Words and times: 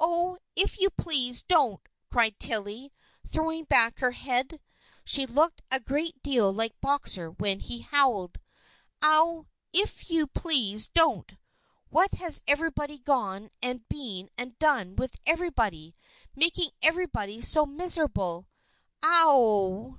"Ow, 0.00 0.38
if 0.56 0.80
you 0.80 0.88
please, 0.88 1.42
don't!" 1.42 1.82
cried 2.10 2.38
Tilly, 2.38 2.90
throwing 3.26 3.64
back 3.64 3.98
her 3.98 4.12
head. 4.12 4.62
She 5.04 5.26
looked 5.26 5.60
a 5.70 5.78
great 5.78 6.22
deal 6.22 6.50
like 6.50 6.80
Boxer 6.80 7.30
when 7.32 7.60
he 7.60 7.80
howled. 7.80 8.40
"Ow, 9.02 9.46
if 9.74 10.08
you 10.08 10.26
please, 10.26 10.88
don't! 10.88 11.32
What 11.90 12.12
has 12.14 12.40
everybody 12.48 12.96
gone 12.96 13.50
and 13.60 13.86
been 13.90 14.30
and 14.38 14.58
done 14.58 14.96
with 14.96 15.16
everybody, 15.26 15.94
making 16.34 16.70
everybody 16.80 17.42
so 17.42 17.66
miserable? 17.66 18.48
Ow 19.04 19.68
w 19.68 19.82
w!" 19.96 19.98